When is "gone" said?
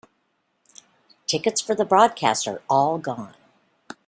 2.97-3.35